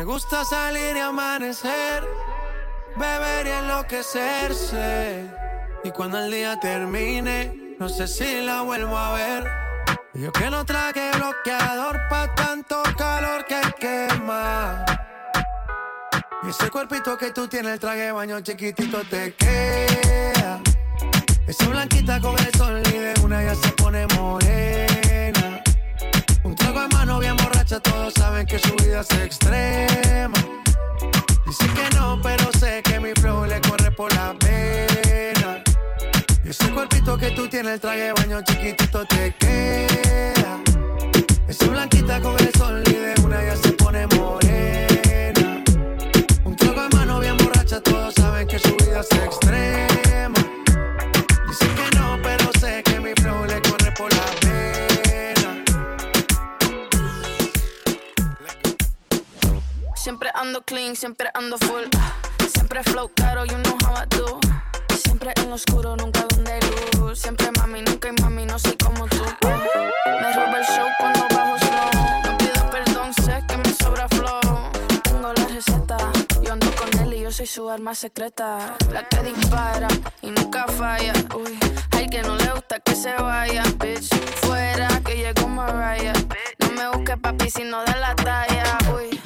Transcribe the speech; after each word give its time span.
Me 0.00 0.06
gusta 0.06 0.46
salir 0.46 0.96
y 0.96 1.00
amanecer, 1.00 2.02
beber 2.96 3.46
y 3.46 3.50
enloquecerse. 3.50 5.26
Y 5.84 5.90
cuando 5.90 6.20
el 6.20 6.30
día 6.30 6.58
termine, 6.58 7.76
no 7.78 7.86
sé 7.86 8.08
si 8.08 8.40
la 8.40 8.62
vuelvo 8.62 8.96
a 8.96 9.12
ver. 9.12 9.44
Yo 10.14 10.32
que 10.32 10.48
no 10.48 10.64
traje 10.64 11.10
bloqueador 11.12 12.00
pa' 12.08 12.34
tanto 12.34 12.82
calor 12.96 13.44
que 13.44 13.60
quema. 13.78 14.86
Y 16.44 16.48
ese 16.48 16.70
cuerpito 16.70 17.18
que 17.18 17.30
tú 17.32 17.46
tienes, 17.46 17.74
el 17.74 17.78
traje 17.78 18.10
baño 18.10 18.40
chiquitito 18.40 19.02
te 19.04 19.34
queda. 19.34 20.62
Esa 21.46 21.68
blanquita 21.68 22.18
con 22.22 22.38
el 22.38 22.54
sol 22.54 22.82
y 22.86 23.20
una 23.22 23.42
ya 23.42 23.54
se 23.54 23.68
pone 23.72 24.06
morena. 24.16 25.62
Un 26.42 26.54
trago 26.54 26.84
en 26.84 26.88
mano 26.88 27.18
bien 27.18 27.36
borracha, 27.36 27.80
todos 27.80 28.14
saben 28.14 28.46
que 28.46 28.58
su 28.58 28.74
vida 28.76 29.00
es 29.00 29.10
extrema. 29.10 29.89
Tienes, 37.60 37.74
el 37.74 37.80
traje 37.80 38.12
baño 38.12 38.40
chiquitito 38.42 39.04
te 39.04 39.34
queda. 39.34 40.60
Esa 41.46 41.66
blanquita 41.66 42.20
con 42.20 42.38
el 42.38 42.52
sol 42.54 42.82
y 42.86 42.92
de 42.92 43.14
una 43.22 43.42
ya 43.42 43.56
se 43.56 43.72
pone 43.72 44.06
morena. 44.06 45.62
Un 46.44 46.56
trago 46.56 46.82
en 46.84 46.96
mano 46.96 47.20
bien 47.20 47.36
borracha, 47.36 47.80
todos 47.82 48.14
saben 48.14 48.46
que 48.48 48.58
su 48.58 48.74
vida 48.76 49.00
es 49.00 49.12
extrema. 49.12 50.40
Dice 51.48 51.66
que 51.74 51.98
no, 51.98 52.18
pero 52.22 52.50
sé 52.58 52.82
que 52.82 52.98
mi 52.98 53.12
flow 53.20 53.44
le 53.44 53.60
corre 53.60 53.92
por 53.92 54.10
la 54.14 54.24
pena. 54.40 55.64
Siempre 59.96 60.30
ando 60.34 60.62
clean, 60.62 60.96
siempre 60.96 61.28
ando 61.34 61.58
full. 61.58 61.84
Siempre 62.54 62.82
flow 62.84 63.10
caro, 63.14 63.44
you 63.44 63.58
know 63.58 63.76
how 63.84 64.02
I 64.02 64.06
do. 64.06 64.40
Siempre 65.20 65.42
en 65.42 65.50
lo 65.50 65.56
oscuro, 65.56 65.96
nunca 65.96 66.24
donde 66.30 66.58
luz. 66.98 67.18
Siempre 67.18 67.50
mami, 67.58 67.82
nunca 67.82 68.08
hay 68.08 68.14
mami, 68.22 68.46
no 68.46 68.58
soy 68.58 68.74
como 68.78 69.06
tú. 69.06 69.22
Me 69.42 70.32
roba 70.32 70.58
el 70.58 70.64
show 70.64 70.88
cuando 70.98 71.26
bajo 71.28 71.58
slow. 71.58 72.22
No 72.24 72.38
pido 72.38 72.70
perdón, 72.70 73.12
sé 73.12 73.44
que 73.46 73.56
me 73.58 73.70
sobra 73.74 74.08
flow. 74.08 74.40
Tengo 75.02 75.30
la 75.34 75.44
receta, 75.44 75.98
yo 76.40 76.52
ando 76.54 76.74
con 76.74 76.98
él 77.00 77.12
y 77.12 77.20
yo 77.20 77.30
soy 77.30 77.46
su 77.46 77.68
arma 77.68 77.94
secreta. 77.94 78.74
La 78.90 79.06
que 79.10 79.22
dispara 79.22 79.88
y 80.22 80.30
nunca 80.30 80.66
falla. 80.68 81.12
Uy, 81.36 81.58
hay 81.90 82.08
que 82.08 82.22
no 82.22 82.36
le 82.36 82.50
gusta 82.52 82.80
que 82.80 82.94
se 82.94 83.12
vaya, 83.12 83.62
bitch. 83.78 84.08
Fuera 84.40 84.88
que 85.04 85.16
llegó 85.16 85.48
Mariah. 85.48 86.14
No 86.60 86.70
me 86.70 86.96
busques 86.96 87.18
papi 87.18 87.50
si 87.50 87.64
no 87.64 87.84
da 87.84 87.94
la 87.96 88.16
talla. 88.16 88.78
Uy, 88.96 89.20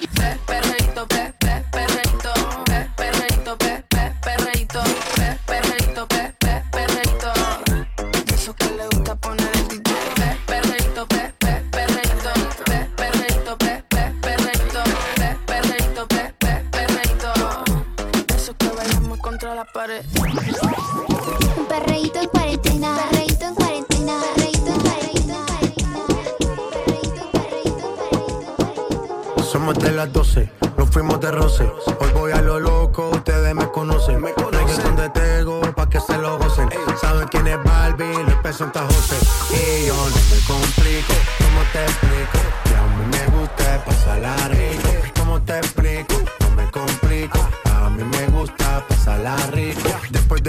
Somos 29.64 29.82
de 29.82 29.92
las 29.92 30.12
12, 30.12 30.50
nos 30.76 30.90
fuimos 30.90 31.18
de 31.22 31.30
roce. 31.30 31.64
Hoy 31.98 32.10
voy 32.12 32.32
a 32.32 32.42
lo 32.42 32.60
loco, 32.60 33.08
ustedes 33.08 33.54
me 33.54 33.66
conocen. 33.70 34.20
Me 34.20 34.34
conocen 34.34 34.94
de 34.94 35.08
Tego 35.08 35.62
pa' 35.74 35.88
que 35.88 35.98
se 36.00 36.18
lo 36.18 36.36
gocen. 36.36 36.68
Saben 37.00 37.26
quién 37.28 37.46
es 37.46 37.56
Barbie, 37.64 38.24
les 38.26 38.36
presenta 38.42 38.84
José. 38.84 39.16
Y 39.52 39.86
yo 39.86 39.94
no 39.94 40.04
me 40.04 40.40
complico, 40.46 41.14
¿cómo 41.38 41.62
te 41.72 41.82
explico? 41.82 42.38
Que 42.64 42.74
a 42.76 42.82
mí 42.82 43.06
me 43.10 43.38
gusta 43.38 43.84
pasarla 43.86 44.36
rico. 44.48 44.90
¿Cómo 45.18 45.40
te 45.40 45.56
explico? 45.56 46.14
No 46.40 46.50
me 46.50 46.70
complico. 46.70 47.48
A 47.72 47.88
mí 47.88 48.04
me 48.04 48.26
gusta 48.38 48.84
pasarla 48.86 49.34
rico. 49.50 50.03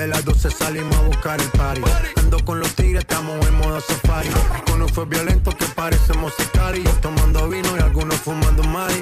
De 0.05 0.11
las 0.11 0.23
12 0.23 0.51
salimos 0.51 0.95
a 0.97 1.01
buscar 1.01 1.41
el 1.41 1.49
party. 1.49 1.81
Ando 2.17 2.38
con 2.45 2.59
los 2.59 2.75
tigres, 2.75 2.99
estamos 2.99 3.43
en 3.47 3.55
modo 3.55 3.81
safari. 3.81 4.29
Uno 4.71 4.88
fue 4.88 5.05
violento 5.05 5.49
que 5.49 5.66
parecemos 5.66 6.31
sicarios. 6.38 7.01
Tomando 7.01 7.49
vino 7.49 7.75
y 7.75 7.81
algunos 7.81 8.17
fumando 8.17 8.61
mari. 8.65 9.01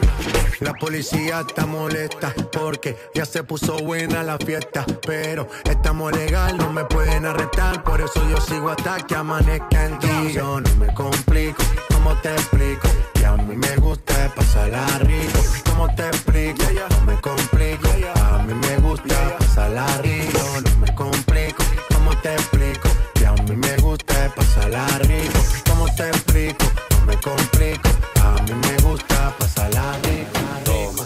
La 0.62 0.74
policía 0.74 1.42
está 1.46 1.66
molesta 1.66 2.34
porque 2.54 2.96
ya 3.14 3.26
se 3.26 3.44
puso 3.44 3.80
buena 3.80 4.24
la 4.24 4.38
fiesta. 4.38 4.86
Pero 5.06 5.50
estamos 5.66 6.14
legal, 6.14 6.56
no 6.58 6.72
me 6.72 6.86
pueden 6.86 7.26
arrestar. 7.26 7.84
Por 7.84 8.00
eso 8.00 8.26
yo 8.30 8.38
sigo 8.40 8.70
hasta 8.70 9.06
que 9.06 9.14
amanezca 9.14 9.86
en 9.86 10.00
ti. 10.00 10.32
Yo 10.34 10.62
no 10.62 10.76
me 10.78 10.94
complico, 10.94 11.62
¿cómo 11.90 12.16
te 12.22 12.32
explico? 12.32 12.88
A 13.26 13.38
mí 13.38 13.56
me 13.56 13.76
gusta 13.78 14.32
pasarla 14.36 14.86
rico. 15.00 15.40
¿Cómo 15.70 15.94
te 15.96 16.08
explico? 16.08 16.64
No 16.90 17.02
me 17.06 17.20
complico. 17.22 17.90
A 18.16 18.44
mí 18.44 18.54
me 18.54 18.78
gusta 18.78 19.38
pasarla 19.40 19.86
rico. 20.02 20.40
No 20.64 20.78
me 20.80 20.94
complico, 20.96 21.64
¿cómo 21.94 22.16
te 22.18 22.34
explico? 22.34 22.90
Que 23.16 23.26
a 23.26 23.32
mí 23.34 23.56
me 23.56 23.78
gusta 23.78 24.34
pasarla 24.36 24.86
rico. 25.00 25.40
¿Cómo 25.70 25.86
te 25.96 26.10
explico? 26.10 26.66
No 26.92 27.06
me 27.06 27.16
complico. 27.18 27.90
A 28.22 28.42
mí 28.44 28.54
me 28.54 28.78
gusta 28.84 29.34
pasarla 29.40 29.98
rico. 30.04 30.40
Toma, 30.66 31.04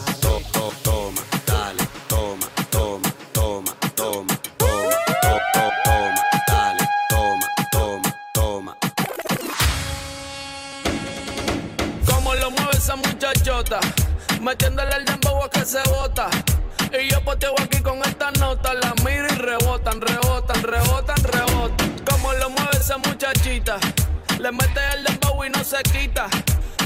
muchachota, 13.58 13.80
metiéndole 14.42 14.96
el 14.96 15.06
dembow 15.06 15.44
a 15.44 15.50
que 15.50 15.66
se 15.66 15.82
bota. 15.90 16.30
Y 16.94 17.10
yo 17.10 17.22
poteo 17.24 17.54
aquí 17.60 17.80
con 17.80 18.00
esta 18.04 18.32
nota, 18.32 18.74
la 18.76 18.94
miro 19.04 19.28
y 19.28 19.36
rebotan, 19.36 20.00
rebotan, 20.00 20.64
rebotan, 20.64 21.24
rebotan. 21.24 21.96
Como 22.10 22.34
lo 22.34 22.50
mueve 22.52 22.78
esa 22.80 22.98
muchachita, 22.98 23.78
le 24.40 24.52
mete 24.52 24.80
el 24.94 25.04
dembow 25.04 25.44
y 25.44 25.50
no 25.50 25.64
se 25.64 25.82
quita. 25.84 26.28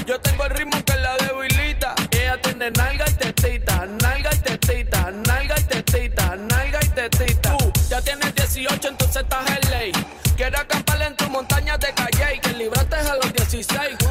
Yo 0.06 0.18
tengo 0.20 0.44
el 0.44 0.50
ritmo 0.50 0.82
que 0.84 0.96
la 0.96 1.16
debilita. 1.16 1.94
Ella 2.10 2.40
tiene 2.40 2.70
nalga 2.70 3.04
y 3.08 3.14
tetita, 3.14 3.86
nalga 4.00 4.30
y 4.32 4.38
tetita, 4.38 5.10
nalga 5.26 5.54
y 5.58 5.62
tetita, 5.64 6.36
nalga 6.36 6.80
y 6.82 6.88
tetita. 6.88 7.54
Uh, 7.54 7.72
ya 7.88 8.00
tienes 8.00 8.34
18, 8.34 8.88
entonces 8.88 9.22
estás 9.22 9.44
en 9.50 9.70
ley. 9.70 9.92
Quiero 10.36 10.58
acampar 10.58 11.02
en 11.02 11.14
tu 11.16 11.28
montaña 11.28 11.76
de 11.76 11.92
calle 11.92 12.36
y 12.36 12.40
que 12.40 12.52
libraste 12.54 12.96
a 12.96 13.14
los 13.16 13.32
16. 13.32 14.01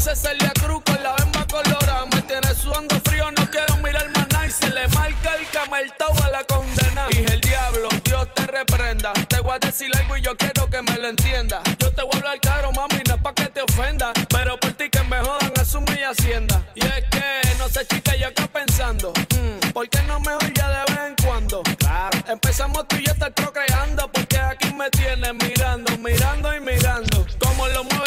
Dice 0.00 0.16
Celia 0.16 0.50
Cruz 0.54 0.82
con 0.84 1.02
la 1.02 1.14
bemba 1.16 1.46
colorada. 1.46 2.06
Me 2.06 2.22
tienes 2.22 2.56
sudando 2.56 2.98
frío, 3.04 3.30
no 3.32 3.50
quiero 3.50 3.76
mirar 3.78 4.08
más 4.16 4.26
nada. 4.30 4.46
Y 4.46 4.50
se 4.50 4.70
le 4.70 4.88
marca 4.88 5.34
el 5.34 5.46
cameltao 5.48 6.12
a 6.24 6.30
la 6.30 6.44
condena. 6.44 7.06
Dije 7.08 7.34
el 7.34 7.40
diablo, 7.40 7.88
Dios 8.04 8.28
te 8.34 8.46
reprenda. 8.46 9.12
Te 9.28 9.40
voy 9.40 9.52
a 9.52 9.58
decir 9.58 9.90
algo 9.94 10.16
y 10.16 10.22
yo 10.22 10.34
quiero 10.38 10.68
que 10.70 10.80
me 10.80 10.96
lo 10.96 11.08
entienda. 11.08 11.60
Yo 11.78 11.92
te 11.92 12.02
voy 12.02 12.12
a 12.14 12.16
hablar 12.16 12.40
caro, 12.40 12.72
mami, 12.72 13.02
no 13.08 13.14
es 13.16 13.20
pa' 13.20 13.34
que 13.34 13.46
te 13.46 13.60
ofenda. 13.60 14.12
Pero 14.30 14.58
por 14.58 14.72
ti 14.72 14.88
que 14.88 15.02
me 15.02 15.18
jodan, 15.18 15.52
asume 15.60 16.00
y 16.00 16.02
hacienda. 16.02 16.62
Y 16.74 16.80
es 16.80 17.04
que, 17.10 17.58
no 17.58 17.68
sé, 17.68 17.86
chica, 17.86 18.16
yo 18.16 18.28
acá 18.28 18.46
pensando. 18.46 19.12
mm, 19.12 19.72
¿Por 19.72 19.86
qué 19.90 20.02
no 20.04 20.18
mejor 20.20 20.50
ya 20.54 20.68
de 20.70 20.92
vez 20.92 21.00
en 21.08 21.16
cuando? 21.26 21.62
Claro. 21.78 22.18
Empezamos 22.26 22.88
tú 22.88 22.96
y 22.96 23.04
yo 23.04 23.12
estar 23.12 23.34
procreando. 23.34 24.10
Porque 24.10 24.38
aquí 24.38 24.72
me 24.72 24.88
tienes 24.90 25.34
mirando, 25.34 25.98
mirando 25.98 26.54
y 26.56 26.59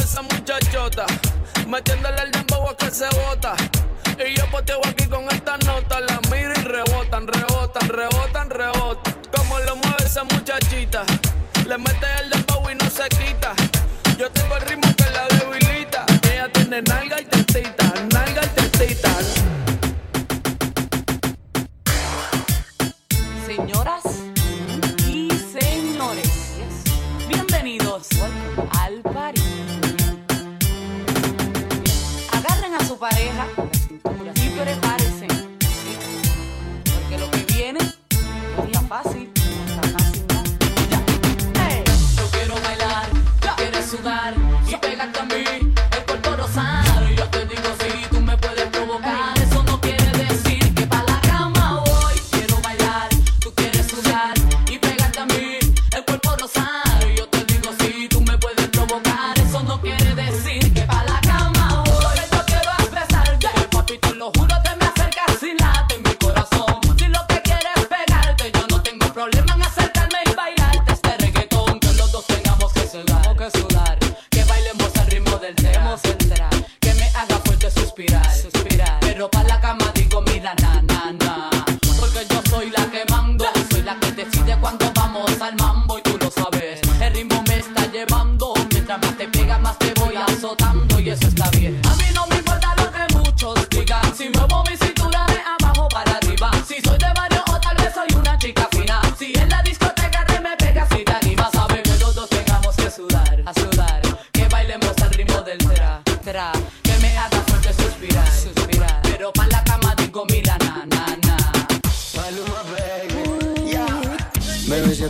esa 0.04 0.22
muchachota. 0.22 1.06
Metiéndole 1.68 2.22
el 2.24 2.32
dembow 2.32 2.70
a 2.70 2.78
que 2.78 2.92
se 2.92 3.08
bota. 3.10 3.56
Y 4.20 4.36
yo 4.38 4.46
poteo 4.52 4.80
aquí 4.86 5.06
con 5.06 5.24
esta 5.32 5.58
nota. 5.60 6.00
La 6.02 6.20
miro 6.30 6.52
y 6.52 6.64
rebotan, 6.64 7.28
rebotan, 7.28 7.90
rebotan, 7.90 8.50
rebotan. 8.50 9.14
Como 9.36 9.60
lo 9.60 9.76
mueve 9.78 10.04
esa 10.06 10.24
muchachita. 10.24 11.04
Le 11.68 11.78
mete 11.78 12.08
el 12.22 12.30
dembow 12.30 12.70
y 12.70 12.76
no 12.76 12.90
se 12.90 13.08
quita. 13.10 13.54
Yo 14.18 14.30
tengo 14.32 14.56
el 14.58 14.62
ritmo 14.64 14.94
que 14.96 15.10
la 15.12 15.28
debilita. 15.38 16.06
Ella 16.32 16.50
tiene 16.52 16.82
nalga 16.82 17.22
y 17.22 17.26
tetita, 17.26 17.94
nalga 18.12 18.42
y 18.46 18.50
tetita. 18.50 19.10
Señoras 23.46 24.04
y 25.08 25.30
señores, 25.52 26.32
bienvenidos 27.28 28.08
al 28.80 29.02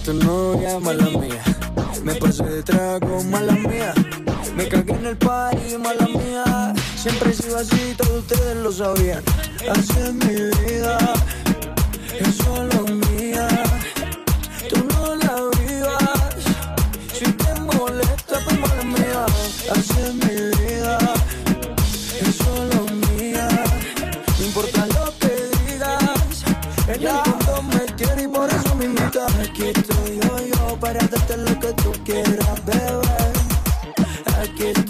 tu 0.03 0.13
novia, 0.13 0.79
mala 0.79 1.05
mía. 1.05 1.41
Me 2.03 2.13
pasé 2.15 2.44
de 2.44 2.63
trago, 2.63 3.23
mala 3.23 3.53
mía. 3.53 3.94
Me 4.55 4.67
cagué 4.67 4.94
en 4.94 5.05
el 5.05 5.17
party, 5.17 5.77
mala 5.77 6.07
mía. 6.07 6.73
Siempre 6.95 7.31
he 7.31 7.33
sido 7.33 7.57
así, 7.57 7.95
todos 7.97 8.19
ustedes 8.19 8.57
lo 8.57 8.71
sabían. 8.71 9.23
Así 9.71 9.94
es 10.00 10.13
mi 10.13 10.35
vida, 10.65 10.97
es 12.19 12.35
solo 12.35 12.83
mía. 13.07 13.47
Tú 14.69 14.85
no 14.91 15.15
la 15.15 15.35
vivas. 15.57 16.35
Si 17.13 17.25
te 17.25 17.59
molesta, 17.61 18.39
pues 18.44 18.59
mala 18.59 18.83
mía. 18.83 19.25
Así 19.71 19.94
es 20.05 20.13
mi 20.15 20.33
vida, 20.35 20.52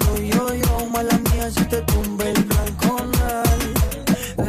estoy 0.03 0.29
yo, 0.29 0.53
yo, 0.53 0.85
mala 0.89 1.17
mía, 1.17 1.49
si 1.49 1.63
te 1.65 1.81
tumbe 1.81 2.29
el 2.29 2.37
él. 2.37 2.47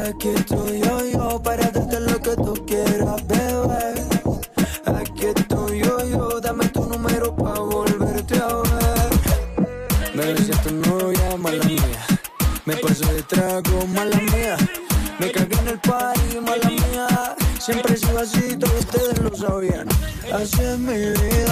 Aquí 0.08 0.28
estoy 0.28 0.80
yo, 0.80 1.04
yo, 1.12 1.42
para 1.42 1.70
darte 1.70 2.00
lo 2.00 2.20
que 2.20 2.36
tú 2.36 2.54
quieras, 2.66 3.26
bebé. 3.26 3.94
Aquí 4.86 5.26
estoy 5.26 5.80
yo, 5.80 6.04
yo, 6.06 6.40
dame 6.40 6.66
tu 6.68 6.84
número 6.86 7.34
pa' 7.34 7.60
volverte 7.60 8.38
a 8.38 8.46
ver. 8.46 9.10
Me 10.14 10.32
besé 10.32 10.52
a 10.52 10.62
tu 10.62 10.74
novia, 10.74 11.36
mala 11.38 11.64
mía. 11.64 12.06
Me 12.64 12.76
pasé 12.76 13.12
de 13.12 13.22
trago, 13.22 13.86
mala 13.94 14.16
mía. 14.16 14.56
Me 15.18 15.30
cagué 15.30 15.56
en 15.60 15.68
el 15.68 15.78
party, 15.78 16.40
mala 16.40 16.68
mía. 16.68 17.36
Siempre 17.58 17.94
he 17.94 17.96
sido 17.96 18.18
así, 18.18 18.56
todos 18.56 18.78
ustedes 18.80 19.18
lo 19.20 19.34
sabían. 19.34 19.88
Así 20.32 20.62
es 20.62 20.78
mi 20.78 21.43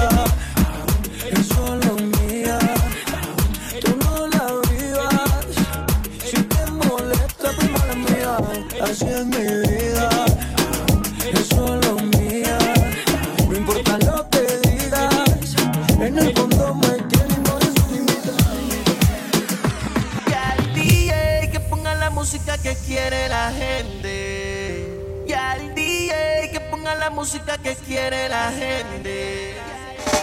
música 27.23 27.57
que 27.57 27.77
quiere 27.77 28.29
la 28.29 28.51
gente. 28.51 29.55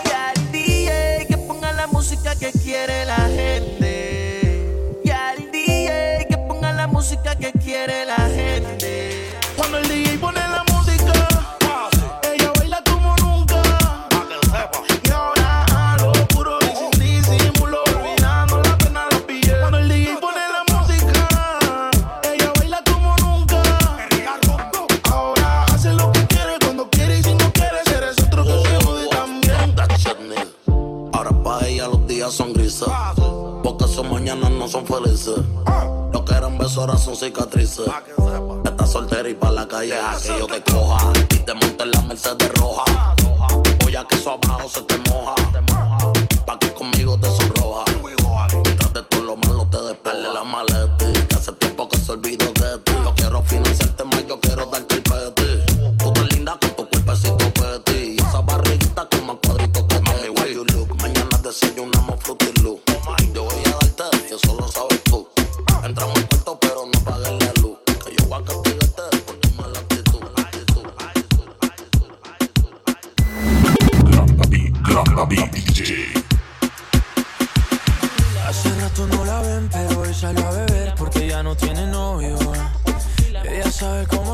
Y 0.04 0.12
al 0.12 0.52
DJ 0.52 1.28
que 1.30 1.38
ponga 1.48 1.72
la 1.72 1.88
música 1.88 2.36
que 2.36 2.52
quiere 2.52 3.06
la 3.06 3.16
gente. 3.16 3.29
No 34.90 34.96
felices. 34.96 35.38
Lo 36.14 36.26
que 36.26 36.34
eran 36.34 36.58
besos 36.58 36.78
ahora 36.78 36.98
son 36.98 37.16
cicatrices. 37.16 37.88
Estás 38.66 38.92
soltera 38.92 39.30
y 39.30 39.34
pa' 39.34 39.52
la 39.52 39.68
calle 39.68 39.94
a 39.94 40.18
que 40.18 40.28
yo 40.28 40.48
te 40.48 40.62
coja. 40.64 41.14
Y 41.32 41.38
te 41.38 41.54
monte 41.54 41.84
en 41.84 41.92
la 41.92 42.02
Mercedes 42.02 42.52
roja. 42.56 43.16
Voy 43.84 43.96
a 43.96 44.04
que 44.06 44.16
eso 44.16 44.32
abajo 44.32 44.68
se 44.70 44.82
te 44.82 44.98
moja. 45.10 45.36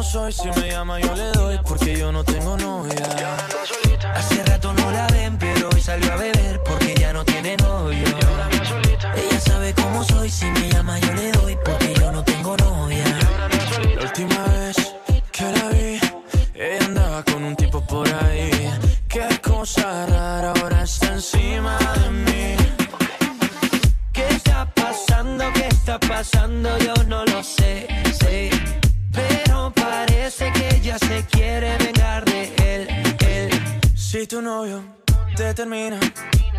Soy, 0.06 0.32
si 0.32 0.48
me 0.60 0.70
llama 0.70 1.00
yo 1.00 1.16
le 1.16 1.32
doy 1.32 1.60
porque 1.64 1.98
yo 1.98 2.12
no 2.12 2.24
tengo 2.24 2.56
novia. 2.58 3.06
Hace 4.14 4.44
rato 4.44 4.74
no 4.74 4.92
la 4.92 5.08
ven, 5.08 5.38
pero 5.38 5.70
hoy 5.70 5.82
salió 5.82 6.14
a 6.14 6.16
beber 6.16 6.62
porque 6.64 6.96
ya 6.96 7.12
no 7.12 7.26
tiene 7.26 7.58
novio. 7.58 8.08
Ella 9.16 9.40
sabe 9.40 9.74
cómo 9.74 10.04
soy, 10.04 10.30
si 10.30 10.46
me 10.46 10.70
llama 10.70 11.00
yo 11.00 11.14
le 11.14 11.32
doy 11.32 11.58
porque 11.64 11.94
yo 12.00 12.12
no 12.12 12.24
tengo 12.24 12.56
novia. 12.58 13.06
La 13.96 14.04
última 14.04 14.44
vez 14.60 14.76
que 15.32 15.44
la 15.44 15.70
vi, 15.70 16.00
ella 16.54 16.86
andaba 16.86 17.24
con 17.24 17.44
un 17.44 17.56
tipo 17.56 17.82
por 17.82 18.08
ahí. 18.08 18.72
Qué 19.08 19.28
cosa 19.42 20.06
rara, 20.08 20.54
ahora 20.56 20.84
está 20.84 21.14
encima 21.14 21.78
de 22.00 22.10
mí. 22.12 22.56
¿Qué 24.14 24.28
está 24.30 24.66
pasando? 24.74 25.52
¿Qué 25.54 25.68
está 25.68 26.00
pasando? 26.00 26.78
Yo 26.78 26.94
no 27.08 27.26
lo 27.26 27.44
sé. 27.44 27.85
Ella 30.96 31.08
se 31.08 31.26
quiere 31.28 31.78
vengar 31.78 32.24
de 32.26 32.54
él, 32.58 32.88
él. 33.28 33.50
Si 33.96 34.28
tu 34.28 34.42
novio 34.42 34.84
te 35.36 35.54
termina, 35.54 36.00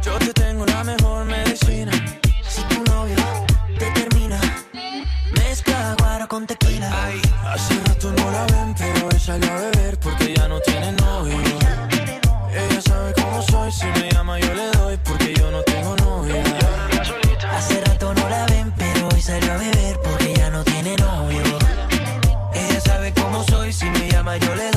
yo 0.03 0.19
te 0.19 0.33
tengo 0.33 0.67
la 0.67 0.85
mejor 0.85 1.25
medicina. 1.25 1.93
Si 2.49 2.63
tu 2.65 2.83
novio 2.85 3.17
te 3.79 3.91
termina, 3.93 4.39
mezcla 5.33 5.95
guaro 5.99 6.29
con 6.29 6.47
tequila. 6.47 6.91
Hace 7.45 7.75
rato 7.87 8.13
no 8.13 8.31
la 8.31 8.47
ven, 8.47 8.75
pero 8.77 9.09
hoy 9.09 9.19
salió 9.19 9.51
a 9.51 9.57
beber 9.57 9.99
porque 10.01 10.35
ya 10.35 10.49
no 10.49 10.61
tiene 10.61 10.93
novio. 10.93 11.37
Ella 12.53 12.81
sabe 12.81 13.13
cómo 13.15 13.43
soy, 13.43 13.73
si 13.73 13.87
me 13.87 14.11
llama 14.11 14.39
yo 14.39 14.55
le 14.55 14.71
doy 14.73 14.97
porque 15.05 15.35
yo 15.35 15.51
no 15.51 15.63
tengo 15.63 15.97
novia. 15.97 16.43
Hace 17.51 17.81
rato 17.81 18.13
no 18.15 18.29
la 18.29 18.47
ven, 18.47 18.73
pero 18.77 19.09
hoy 19.09 19.23
salió 19.23 19.53
a 19.53 19.57
beber 19.57 19.99
porque 20.03 20.16
yo 24.41 24.55
le 24.55 24.76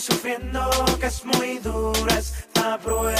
sufriendo, 0.00 0.70
que 0.98 1.06
es 1.06 1.24
muy 1.24 1.58
dura 1.58 2.18
esta 2.18 2.78
prueba. 2.78 3.19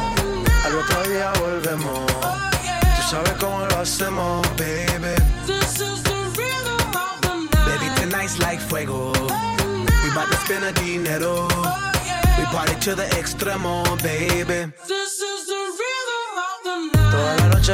otro 0.81 1.03
día 1.09 1.31
volvemos. 1.39 2.05
Tú 2.95 3.01
sabes 3.09 3.33
cómo 3.39 3.65
lo 3.65 3.79
hacemos, 3.79 4.47
baby. 4.57 5.15
Baby, 7.65 7.87
tonight's 7.95 8.39
like 8.39 8.59
fuego. 8.59 9.11
We 10.03 10.09
bout 10.13 10.29
to 10.29 10.37
spend 10.37 10.63
a 10.63 10.71
dinero. 10.73 11.47
We 12.37 12.45
party 12.45 12.75
to 12.81 12.95
the 12.95 13.05
extremo, 13.19 13.83
baby. 14.01 14.71
Toda 17.11 17.35
la 17.37 17.47
noche 17.49 17.73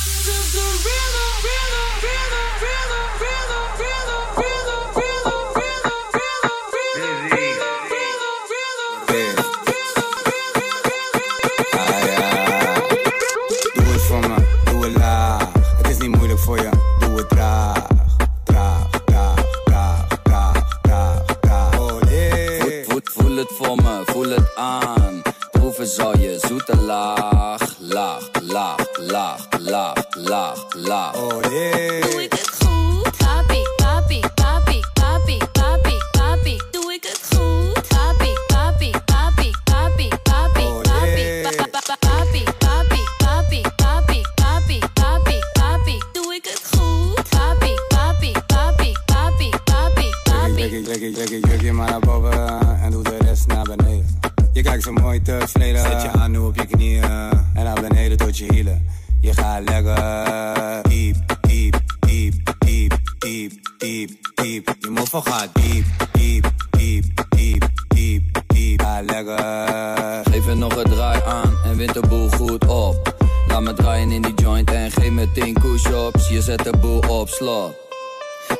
Eh? 55.61 55.81
Zet 55.81 56.01
je 56.01 56.17
handen 56.17 56.45
op 56.45 56.55
je 56.55 56.65
knieën 56.65 57.03
en 57.03 57.63
naar 57.63 57.81
beneden 57.81 58.17
tot 58.17 58.37
je 58.37 58.53
hielen. 58.53 58.87
Je 59.19 59.33
gaat 59.33 59.63
lekker. 59.69 60.83
Diep, 60.89 61.15
diep, 61.41 61.79
diep, 61.99 62.33
diep, 62.59 62.93
diep, 63.19 63.51
diep, 63.77 64.11
diep. 64.35 64.75
Je 64.79 64.89
moffel 64.89 65.21
gaat 65.21 65.49
diep, 65.53 65.85
diep, 66.11 66.51
diep, 66.69 67.05
diep, 67.29 67.63
diep, 67.87 68.23
diep. 68.47 68.81
Ga 68.81 69.01
lekker. 69.01 70.31
Geef 70.31 70.47
er 70.47 70.57
nog 70.57 70.75
een 70.75 70.89
draai 70.89 71.21
aan 71.25 71.53
en 71.63 71.77
wint 71.77 71.93
de 71.93 72.07
boel 72.07 72.29
goed 72.29 72.67
op. 72.67 73.15
Laat 73.47 73.61
me 73.61 73.73
draaien 73.73 74.11
in 74.11 74.21
die 74.21 74.33
joint 74.33 74.71
en 74.71 74.91
geef 74.91 75.11
me 75.11 75.31
10 75.31 75.53
push-ups. 75.53 76.29
Je 76.29 76.41
zet 76.41 76.63
de 76.63 76.77
boel 76.77 76.99
op 76.99 77.29
slot. 77.29 77.73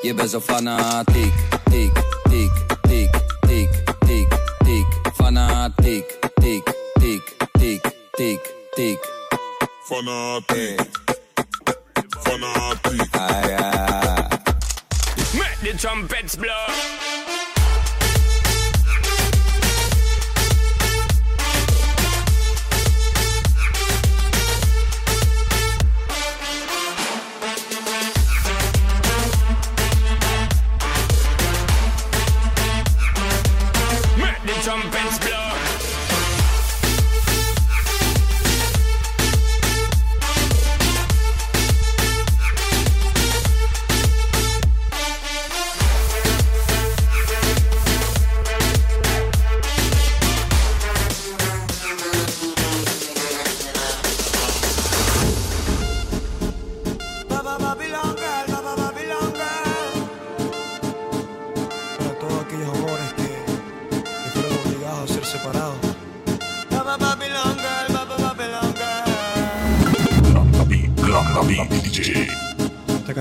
Je 0.02 0.14
bent 0.14 0.30
zo 0.30 0.40
fanatiek, 0.40 1.34
tik, 1.64 1.92
tik, 2.30 2.52
tik, 2.82 3.22
tik, 3.42 3.84
tik, 4.00 4.40
tik. 4.66 4.86
Fanatiek, 5.14 6.18
tik. 6.34 6.81
Fanatic, 8.22 8.54
tic. 8.76 9.00
Fanatic. 9.86 10.80
Fanatic. 12.24 13.10
Ah, 13.16 13.48
yeah. 13.48 14.38
Make 15.34 15.60
the 15.62 15.76
trumpets 15.76 16.36
blow. 16.36 17.41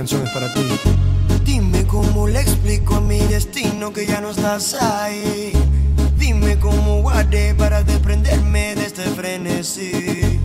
canción 0.00 0.24
para 0.32 0.50
ti. 0.54 0.62
Dime 1.44 1.86
cómo 1.86 2.26
le 2.26 2.40
explico 2.40 2.94
a 2.94 3.00
mi 3.02 3.18
destino 3.18 3.92
que 3.92 4.06
ya 4.06 4.18
no 4.22 4.30
estás 4.30 4.72
ahí. 4.72 5.52
Dime 6.16 6.58
cómo 6.58 7.02
guardé 7.02 7.54
para 7.54 7.82
desprenderme 7.82 8.74
de 8.76 8.86
este 8.86 9.02
frenesí. 9.02 10.40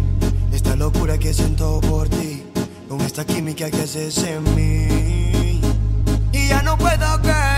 Esta 0.52 0.76
locura 0.76 1.18
que 1.18 1.34
siento 1.34 1.80
por 1.80 2.10
ti, 2.10 2.44
con 2.90 3.00
esta 3.00 3.24
química 3.24 3.72
que 3.72 3.82
haces 3.84 4.18
en 4.24 4.44
mí. 4.56 5.62
Y 6.34 6.48
ya 6.50 6.62
no 6.62 6.78
puedo 6.78 7.22
caer. 7.22 7.55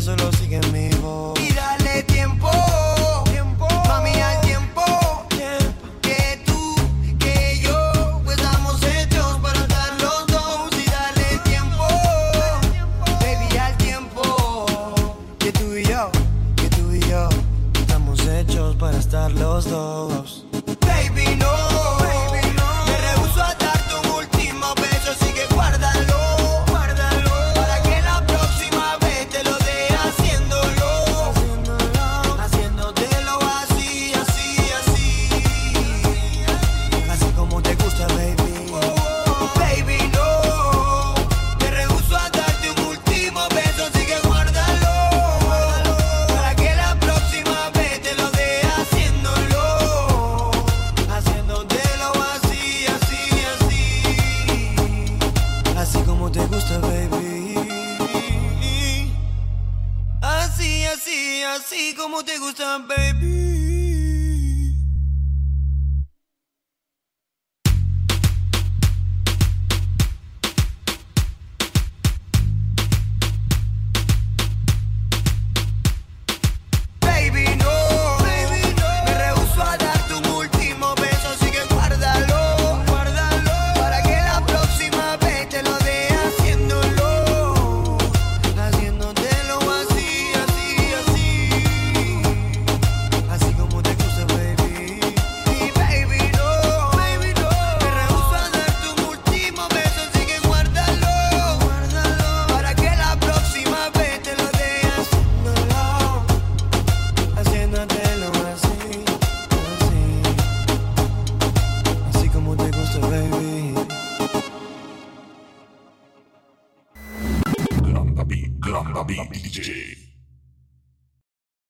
solo 0.00 0.39